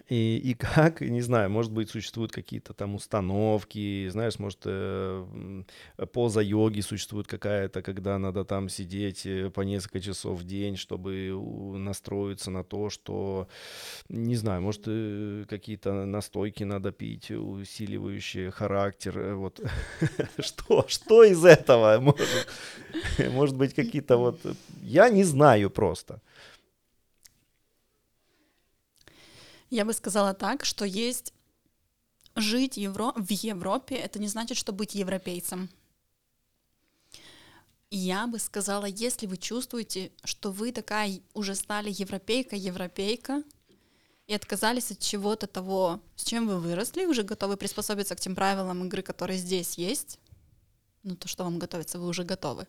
[0.10, 5.64] И, и как, не знаю, может быть, существуют какие-то там установки, знаешь, может, э,
[6.12, 11.32] поза йоги существует какая-то, когда надо там сидеть э, по несколько часов в день, чтобы
[11.78, 13.48] настроиться на то, что,
[14.10, 19.62] не знаю, может, э, какие-то настойки надо пить, усиливающие характер, э, вот.
[20.40, 22.48] Что, что из этого может,
[23.32, 24.40] может быть какие-то вот,
[24.82, 26.22] я не знаю просто.
[29.74, 31.34] Я бы сказала так, что есть
[32.36, 33.12] жить Евро...
[33.16, 35.68] в Европе, это не значит, что быть европейцем.
[37.90, 43.42] Я бы сказала, если вы чувствуете, что вы такая уже стали европейка, европейка,
[44.28, 48.86] и отказались от чего-то того, с чем вы выросли, уже готовы приспособиться к тем правилам
[48.86, 50.20] игры, которые здесь есть,
[51.02, 52.68] ну то, что вам готовится, вы уже готовы.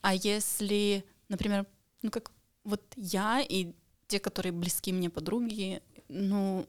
[0.00, 1.66] А если, например,
[2.00, 2.32] ну как
[2.64, 3.74] вот я и
[4.12, 6.66] те, которые близки мне подруги, ну,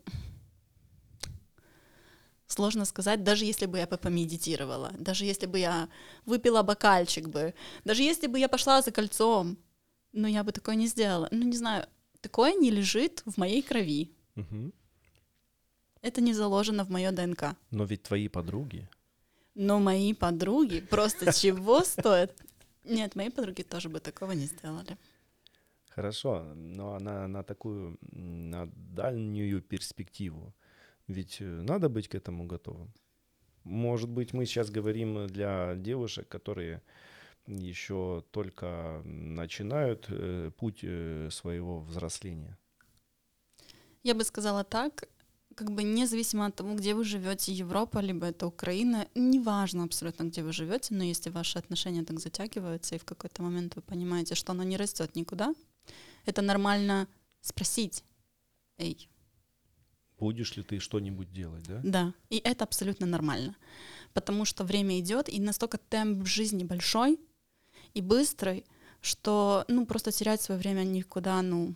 [2.47, 5.89] сложно сказать, даже если бы я бы помедитировала, даже если бы я
[6.25, 7.53] выпила бокальчик бы,
[7.83, 9.57] даже если бы я пошла за кольцом,
[10.13, 11.27] ну, я бы такое не сделала.
[11.31, 11.85] Ну, не знаю,
[12.21, 14.09] такое не лежит в моей крови.
[14.35, 14.71] Мгм.
[16.01, 17.57] Это не заложено в мое ДНК.
[17.71, 18.87] Но ведь твои подруги,
[19.55, 22.31] Но мои подруги просто чего стоят?
[22.85, 24.97] Нет, мои подруги тоже бы такого не сделали.
[25.95, 30.53] Хорошо, но на, на такую, на дальнюю перспективу.
[31.07, 32.91] Ведь э, надо быть к этому готовым.
[33.63, 36.81] Может быть, мы сейчас говорим для девушек, которые
[37.47, 42.57] еще только начинают э, путь э, своего взросления.
[44.03, 45.09] Я бы сказала так,
[45.55, 50.41] как бы независимо от того, где вы живете, Европа, либо это Украина, неважно абсолютно, где
[50.41, 54.51] вы живете, но если ваши отношения так затягиваются, и в какой-то момент вы понимаете, что
[54.51, 55.53] оно не растет никуда,
[56.25, 57.07] это нормально
[57.41, 58.03] спросить,
[58.77, 59.09] эй,
[60.19, 61.81] Будешь ли ты что-нибудь делать, да?
[61.83, 63.57] да, и это абсолютно нормально,
[64.13, 67.19] потому что время идет, и настолько темп жизни большой
[67.93, 68.65] и быстрый,
[69.01, 71.75] что, ну, просто терять свое время никуда, ну,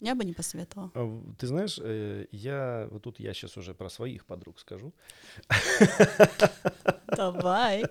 [0.00, 0.90] я бы не посоветовала.
[0.94, 4.94] А Ты знаешь, э, я вот тут я сейчас уже про своих подруг скажу.
[7.16, 7.84] Давай.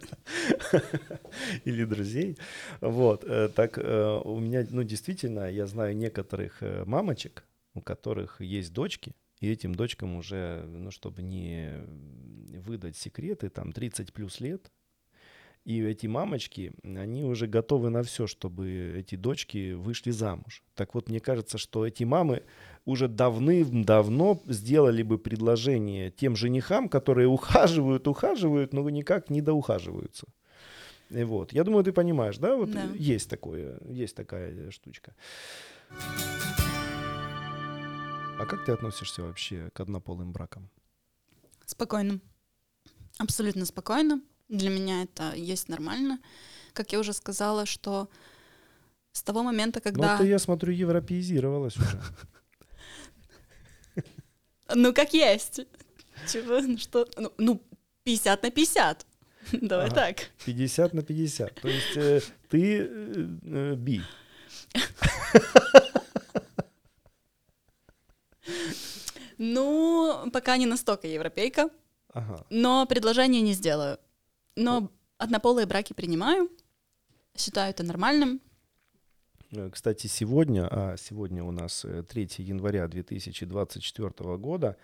[1.66, 2.38] или друзей.
[2.82, 7.44] Вот, э, так э, у меня, ну, действительно, я знаю некоторых мамочек,
[7.76, 11.72] у которых есть дочки, и этим дочкам уже, ну, чтобы не
[12.60, 14.72] выдать секреты, там 30 плюс лет,
[15.70, 20.64] и эти мамочки, они уже готовы на все, чтобы эти дочки вышли замуж.
[20.74, 22.42] Так вот, мне кажется, что эти мамы
[22.86, 30.26] уже давным-давно сделали бы предложение тем женихам, которые ухаживают, ухаживают, но никак не доухаживаются.
[31.12, 31.54] И вот.
[31.54, 32.56] Я думаю, ты понимаешь, да?
[32.56, 32.90] Вот Да.
[32.96, 35.14] есть такое, есть такая штучка.
[38.40, 40.68] А как ты относишься вообще к однополым бракам?
[41.68, 42.20] Спокойно.
[43.20, 44.20] Абсолютно спокойно.
[44.50, 46.20] Для меня это есть нормально.
[46.74, 48.10] Как я уже сказала, что
[49.12, 50.18] с того момента, Ну, когда...
[50.18, 52.02] ты, я смотрю, европеизировалась уже.
[54.76, 55.62] Ну, как есть.
[56.32, 56.60] Чего?
[56.62, 57.08] Ну, Что?
[57.18, 57.62] Ну, Ну,
[58.04, 59.06] 50 на 50.
[59.54, 59.96] Давай Ага.
[59.96, 60.18] так.
[60.46, 61.56] 50 на 50.
[61.62, 64.02] То есть э, ты э, э, би.
[69.38, 71.70] Ну, пока не настолько европейка,
[72.14, 72.46] Ага.
[72.50, 73.98] но предложение не сделаю.
[74.60, 76.50] Но однополые браки принимаю,
[77.38, 78.42] считаю это нормальным.
[79.52, 84.76] Э, Кстати, сегодня, а сегодня у нас э, 3 января 2024 года,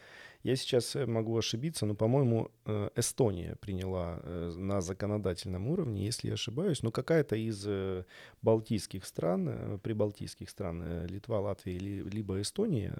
[0.44, 6.28] я сейчас э, могу ошибиться, но, по-моему, э, Эстония приняла э, на законодательном уровне, если
[6.30, 8.06] я ошибаюсь, но какая-то из э,
[8.42, 12.96] балтийских стран, э, прибалтийских стран, э, Литва, Латвия, ли- либо Эстония,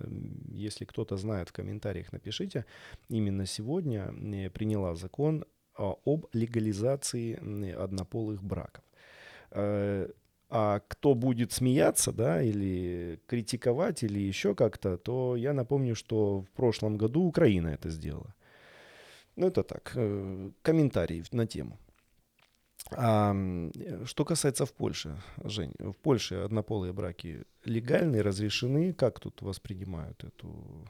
[0.52, 2.66] если кто-то знает в комментариях, напишите,
[3.10, 8.84] именно сегодня э, приняла закон об легализации однополых браков.
[9.52, 10.10] Э,
[10.50, 16.50] а кто будет смеяться, да, или критиковать, или еще как-то, то я напомню, что в
[16.52, 18.34] прошлом году Украина это сделала.
[19.36, 21.78] Ну, это так, э, комментарий на тему.
[22.92, 23.36] А,
[24.06, 28.94] что касается в Польше, Жень, в Польше однополые браки легальны, разрешены.
[28.94, 30.88] Как тут воспринимают эту,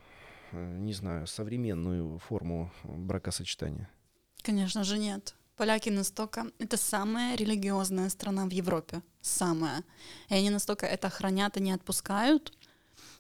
[0.51, 3.89] э, не знаю, современную форму бракосочетания?
[4.45, 5.33] Конечно же, нет.
[5.57, 6.45] Поляки настолько...
[6.59, 9.01] Это самая религиозная страна в Европе.
[9.21, 9.83] Самая.
[10.29, 12.53] И они настолько это хранят и не отпускают,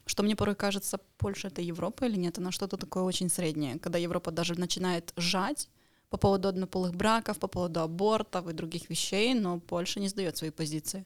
[0.05, 2.37] что мне порой кажется, Польша— это Европа или нет?
[2.37, 3.79] Она что-то такое очень среднее.
[3.79, 5.67] Когда Европа даже начинает жать
[6.11, 10.51] по поводу однополых браков, по поводу абортов и других вещей, но Польша не сдает свои
[10.51, 11.05] позиции.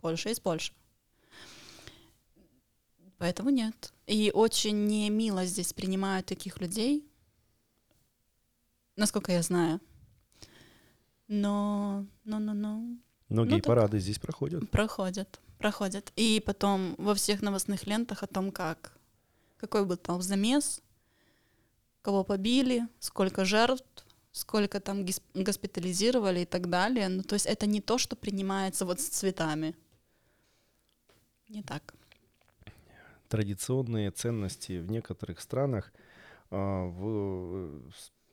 [0.00, 0.72] Польша есть Польша.
[3.18, 3.92] Поэтому нет.
[4.06, 7.04] И очень не мило здесь принимают таких людей,
[8.98, 9.80] насколько я знаю.
[11.28, 12.82] Но, но, но, но
[13.28, 13.66] Многие так.
[13.66, 14.70] парады здесь проходят.
[14.70, 16.12] проходят, проходят.
[16.16, 18.98] И потом во всех новостных лентах о том, как
[19.58, 20.82] какой был там замес,
[22.02, 27.08] кого побили, сколько жертв, сколько там госпитализировали и так далее.
[27.08, 29.74] Ну, то есть это не то, что принимается вот с цветами.
[31.48, 31.94] Не так.
[33.28, 35.92] традиционные ценности в некоторых странах
[36.50, 37.90] а, в э,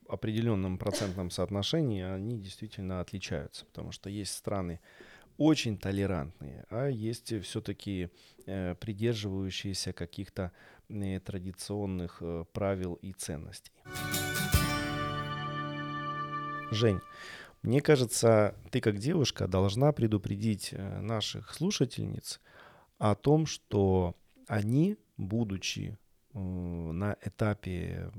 [0.08, 4.80] определенном процентном соотношении они действительно отличаются, потому что есть страны
[5.38, 8.10] очень толерантные, а есть все-таки
[8.46, 10.52] придерживающиеся каких-то
[10.88, 13.74] э, традиционных э, правил и ценностей.
[16.72, 17.02] Жень,
[17.62, 22.40] мне кажется, ты как девушка должна предупредить э, наших слушательниц
[23.00, 24.16] о том, что
[24.48, 25.98] они, будучи
[26.34, 28.12] э, на этапе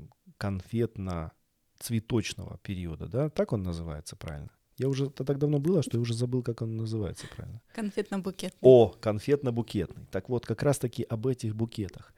[1.77, 4.49] конфетно-цветочного периода, да, так он называется правильно?
[4.77, 7.61] Я уже это так давно было, что я уже забыл, как он называется правильно.
[7.73, 8.53] Конфетно-букет.
[8.61, 10.05] О, конфетно-букетный.
[10.11, 12.13] Так вот, как раз-таки об этих букетах.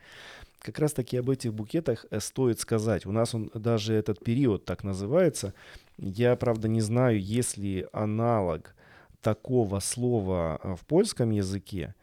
[0.59, 3.05] Как раз-таки об этих букетах э, стоит сказать.
[3.05, 5.53] У нас он даже этот период так называется.
[5.97, 8.75] Я, правда, не знаю, есть ли аналог
[9.21, 11.95] такого слова э, в польском языке.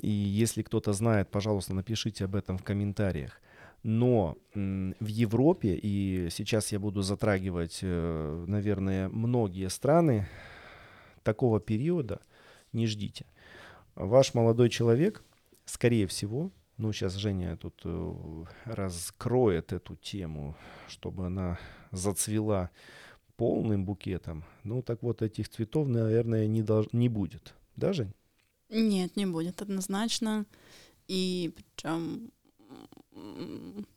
[0.00, 3.42] И если кто-то знает, пожалуйста, напишите об этом в комментариях.
[3.82, 10.28] Но в Европе, и сейчас я буду затрагивать, э, наверное, многие страны,
[11.22, 12.20] такого периода
[12.72, 13.26] не ждите.
[13.94, 15.22] Ваш молодой человек,
[15.64, 20.56] скорее всего, ну сейчас Женя тут э, раскроет эту тему,
[20.88, 21.58] чтобы она
[21.92, 22.70] зацвела
[23.36, 24.44] полным букетом.
[24.64, 27.54] Ну так вот этих цветов, наверное, не, долж- не будет.
[27.76, 28.12] Да, Жень?
[28.68, 30.44] Нет, не будет однозначно.
[31.06, 32.30] И причем,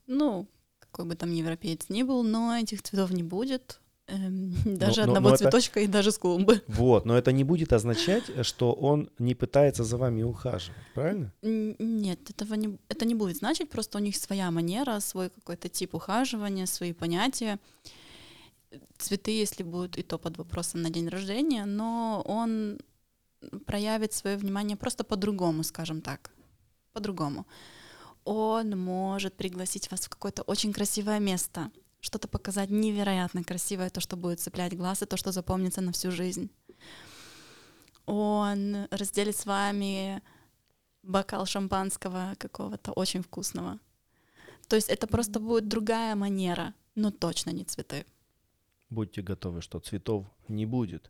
[0.08, 0.48] ну,
[0.80, 3.80] какой бы там европеец ни был, но этих цветов не будет.
[4.08, 6.62] Эм, Даже но- одного но это- цветочка и даже с клумбы.
[6.68, 11.32] Вот, но это не будет означать, что он не пытается за вами ухаживать, правильно?
[11.42, 15.96] Нет, этого не, это не будет значить, просто у них своя манера, свой какой-то тип
[15.96, 17.58] ухаживания, свои понятия.
[18.98, 22.80] Цветы, если будут и то под вопросом на день рождения, но он
[23.66, 26.32] проявит свое внимание просто по-другому, скажем так.
[26.94, 27.46] По-другому.
[28.24, 34.16] Он может пригласить вас в какое-то очень красивое место, что-то показать невероятно красивое, то, что
[34.16, 36.50] будет цеплять глаз, и то, что запомнится на всю жизнь.
[38.06, 40.22] Он разделит с вами
[41.04, 43.80] бокал шампанского какого-то очень вкусного.
[44.68, 48.06] То есть это просто будет другая манера, но точно не цветы.
[48.90, 51.10] Будьте готовы, что цветов не будет.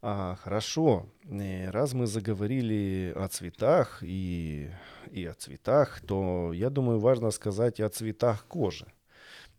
[0.00, 1.06] А, хорошо.
[1.24, 4.70] Э, раз мы заговорили о цветах и,
[5.10, 8.86] и о цветах, то я думаю, важно сказать о цветах кожи.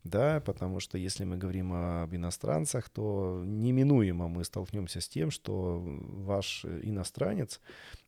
[0.02, 5.82] Да, потому что если мы говорим об иностранцах, то неминуемо мы столкнемся с тем, что
[5.84, 7.60] ваш иностранец,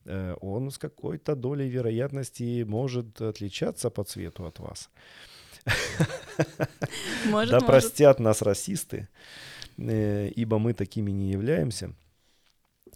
[0.07, 4.89] э, он с какой-то долей вероятности может отличаться по цвету от вас.
[7.26, 9.09] Может, да простят нас расисты,
[9.76, 11.95] э, ибо мы такими не являемся.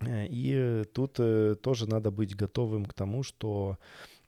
[0.00, 1.20] Э, и тут
[1.62, 3.78] тоже надо быть готовым к тому, что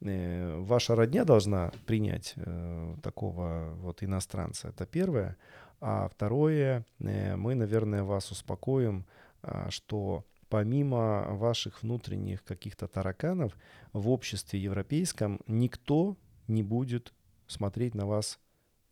[0.01, 4.69] Э, ваша родня должна принять э, такого вот иностранца.
[4.69, 5.37] Это первое.
[5.81, 9.07] А второе, э, мы, наверное, вас успокоим,
[9.43, 13.57] а, что помимо ваших внутренних каких-то тараканов,
[13.93, 16.16] в обществе европейском никто
[16.49, 17.12] не будет
[17.47, 18.41] смотреть на вас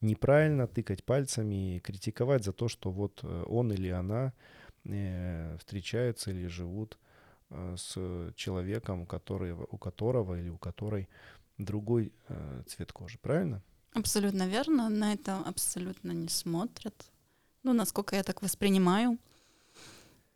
[0.01, 4.33] неправильно, тыкать пальцами и критиковать за то, что вот он или она
[5.59, 6.99] встречаются или живут
[7.51, 11.09] Э, с человеком, который, у которого или у которой
[11.59, 13.63] другой э, цвет кожи, правильно?
[13.93, 16.95] Абсолютно верно, на это абсолютно не смотрят.
[17.63, 19.19] Ну, насколько я так воспринимаю.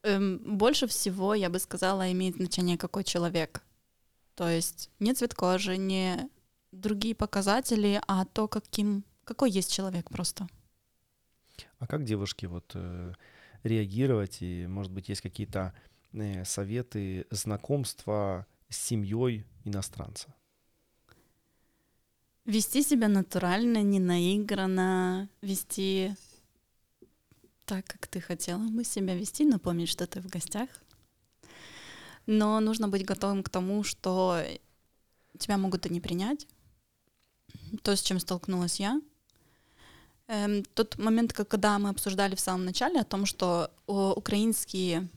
[0.03, 3.63] Эм, больше всего, я бы сказала, имеет значение, какой человек.
[4.35, 6.31] То есть не цвет кожи, не
[6.73, 10.47] другие показатели, а то, каким, какой есть человек просто.
[11.81, 13.13] А как девушки вот э,
[13.63, 14.39] реагировать?
[14.41, 15.75] И, может быть, есть какие-то
[16.13, 20.35] Э, советы знакомства с семьей иностранца?
[22.45, 26.17] Вести себя натурально, не наигранно, вести
[27.65, 30.69] так, как ты хотела бы себя вести, напомнить, что ты в гостях.
[32.27, 34.43] Но нужно быть готовым к тому, что
[35.39, 36.49] тебя могут и не принять.
[37.83, 39.01] То, с чем столкнулась я.
[40.31, 45.09] Эм, тот момент, когда мы обсуждали в самом начале о том, что украинские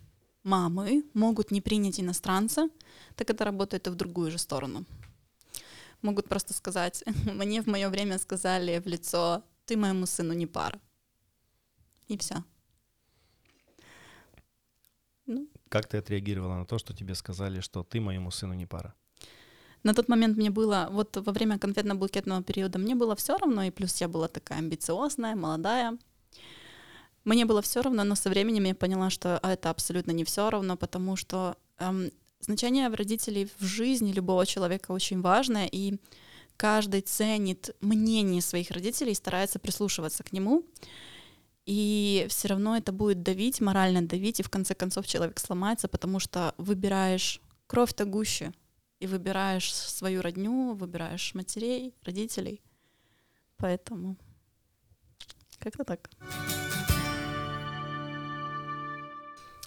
[0.44, 2.68] мамы могут не принять иностранца,
[3.16, 4.86] так это работает и в другую же сторону.
[6.02, 10.80] Могут просто сказать, мне в мое время сказали в лицо, ты моему сыну не пара.
[12.08, 12.44] И все.
[15.28, 15.48] Ну.
[15.70, 18.96] Как ты отреагировала на то, что тебе сказали, что ты моему сыну не пара?
[19.84, 23.72] На тот момент мне было, вот во время конфетно-букетного периода мне было все равно, и
[23.72, 25.98] плюс я была такая амбициозная, молодая,
[27.26, 30.76] мне было все равно, но со временем я поняла, что это абсолютно не все равно,
[30.76, 35.96] потому что эм, значение родителей в жизни любого человека очень важное, и
[36.58, 40.64] каждый ценит мнение своих родителей и старается прислушиваться к нему.
[41.66, 46.20] И все равно это будет давить, морально давить, и в конце концов человек сломается, потому
[46.20, 48.52] что выбираешь кровь-то гуще,
[49.04, 52.62] и выбираешь свою родню, выбираешь матерей, родителей.
[53.58, 54.16] Поэтому
[55.60, 56.10] как-то так.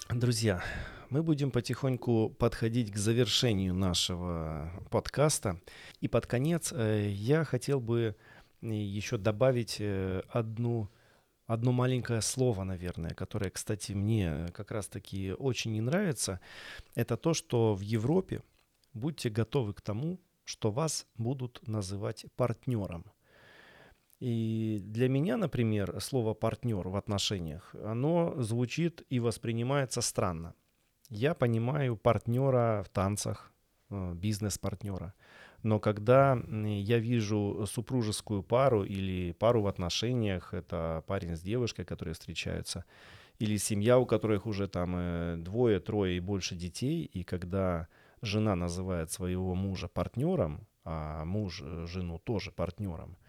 [0.09, 0.63] Друзья,
[1.11, 5.61] мы будем потихоньку подходить к завершению нашего подкаста.
[6.01, 8.15] И под конец э, я хотел бы
[8.61, 10.89] э, еще добавить э, одну,
[11.45, 16.39] одно маленькое слово, наверное, которое, кстати, мне как раз-таки очень не нравится.
[16.95, 18.41] Это то, что в Европе
[18.97, 23.05] будьте готовы к тому, что вас будут называть партнером–
[24.19, 30.53] и для меня, например, слово партнер в отношениях, оно звучит и воспринимается странно.
[31.09, 33.51] Я понимаю партнера в танцах,
[33.89, 35.13] э, бизнес-партнера.
[35.63, 42.13] Но когда я вижу супружескую пару или пару в отношениях, это парень с девушкой, которые
[42.13, 42.85] встречаются,
[43.39, 47.87] или семья, у которых уже там э, двое, трое и больше детей, и когда
[48.21, 53.17] жена называет своего мужа партнером, а муж э, жену тоже партнером–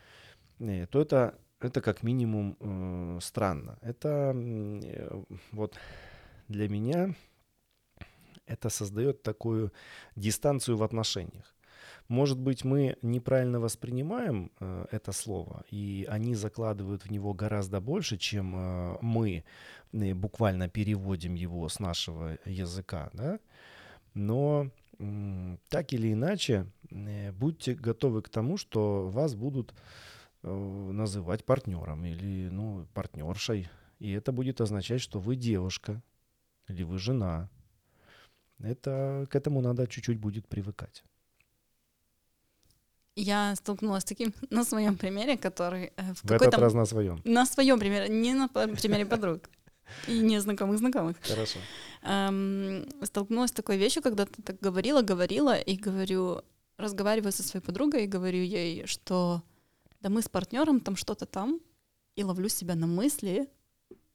[0.60, 3.78] Э, то это, это как минимум э, странно.
[3.82, 5.22] Это э,
[5.52, 5.76] вот
[6.48, 7.14] для меня
[8.46, 9.72] это создает такую
[10.16, 11.54] дистанцию в отношениях.
[12.08, 18.16] Может быть, мы неправильно воспринимаем э, это слово, и они закладывают в него гораздо больше,
[18.16, 19.44] чем э, мы
[19.92, 23.38] э, буквально переводим его с нашего языка, да?
[24.18, 24.70] Но
[25.68, 29.72] так или иначе, э, будьте готовы к тому, что вас будут
[30.42, 33.68] Э, называть партнером или ну, партнершей.
[33.98, 36.00] И это будет означать, что вы девушка
[36.68, 37.48] или вы жена.
[38.60, 41.04] Это, к этому надо чуть-чуть будет привыкать.
[43.16, 47.20] Я столкнулась с таким на своем примере, который э, в, в этот раз на своем.
[47.24, 49.50] На своем примере, не на примере подруг
[50.06, 51.16] и незнакомых знакомых.
[51.22, 51.58] Хорошо.
[52.02, 56.42] Эм, столкнулась с такой вещью, когда ты так говорила, говорила, и говорю,
[56.76, 59.42] разговариваю со своей подругой и говорю ей, что
[60.00, 61.60] да мы с партнером там что-то там,
[62.16, 63.48] и ловлю себя на мысли,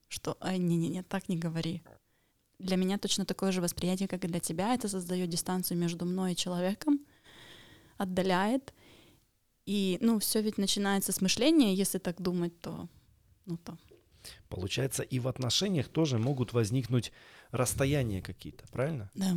[0.08, 1.82] что, ай, не-не-не, так не говори.
[2.60, 4.74] для меня точно такое же восприятие, как и для тебя.
[4.74, 7.00] Это создает дистанцию между мной и человеком,
[7.98, 8.74] отдаляет.
[9.66, 12.88] И, ну, все ведь начинается с мышления, если так думать, то,
[13.46, 13.78] ну, то.
[14.50, 17.12] Получается, и в отношениях тоже могут возникнуть
[17.52, 19.10] расстояния какие-то, правильно?
[19.16, 19.36] Да.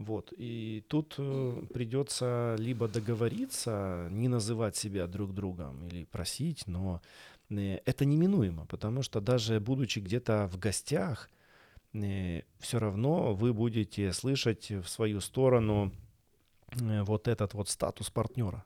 [0.00, 7.02] Вот, и тут э, придется либо договориться, не называть себя друг другом или просить, но
[7.50, 11.28] э, это неминуемо, потому что даже будучи где-то в гостях,
[11.92, 15.92] э, все равно вы будете слышать в свою сторону
[16.78, 18.64] вот этот вот статус партнера.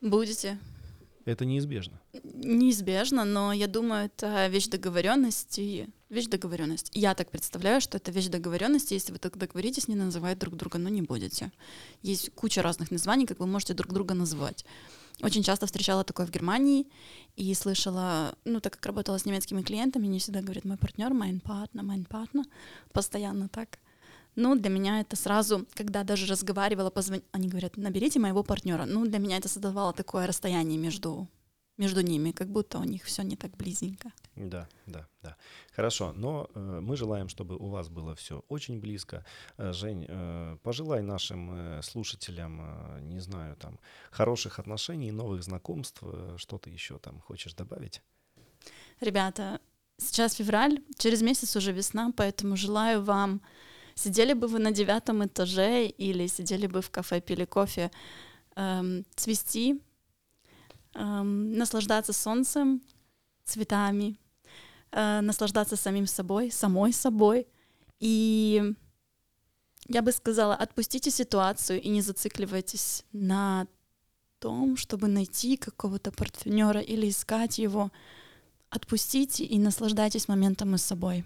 [0.00, 0.58] Будете.
[1.24, 2.00] Это неизбежно.
[2.12, 5.88] Неизбежно, но я думаю, это вещь договоренности.
[6.10, 6.90] Вещь договоренности.
[6.98, 8.94] Я так представляю, что это вещь договоренности.
[8.94, 11.50] Если вы так договоритесь, не называть друг друга, но не будете.
[12.02, 14.66] Есть куча разных названий, как вы можете друг друга называть.
[15.22, 16.86] Очень часто встречала такое в Германии
[17.36, 21.40] и слышала, ну, так как работала с немецкими клиентами, они всегда говорят, мой партнер, мой
[21.40, 22.44] партнер, мой партнер,
[22.92, 23.78] постоянно так.
[24.36, 27.22] Ну, для меня это сразу, когда даже разговаривала, позвон...
[27.32, 28.84] они говорят, наберите моего партнера.
[28.86, 31.28] Ну, для меня это создавало такое расстояние между,
[31.76, 34.12] между ними, как будто у них все не так близенько.
[34.36, 35.36] Да, да, да.
[35.76, 39.24] Хорошо, но э, мы желаем, чтобы у вас было все очень близко.
[39.56, 43.78] Э, Жень, э, пожелай нашим э, слушателям, э, не знаю, там,
[44.10, 48.02] хороших отношений, новых знакомств, э, что ты еще там хочешь добавить?
[49.00, 49.60] Ребята,
[49.98, 53.40] сейчас февраль, через месяц уже весна, поэтому желаю вам
[53.94, 57.90] Сидели бы вы на девятом этаже или сидели бы в кафе, пили кофе,
[58.56, 59.80] эм, цвести,
[60.94, 62.82] эм, наслаждаться солнцем,
[63.44, 64.18] цветами,
[64.90, 67.46] э, наслаждаться самим собой, самой собой.
[68.00, 68.74] И
[69.88, 73.66] я бы сказала, отпустите ситуацию и не зацикливайтесь на
[74.38, 77.90] том, чтобы найти какого-то партнера или искать его.
[78.70, 81.24] Отпустите и наслаждайтесь моментом и собой.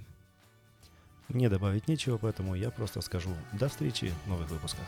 [1.29, 4.87] Мне добавить нечего, поэтому я просто скажу до встречи в новых выпусках.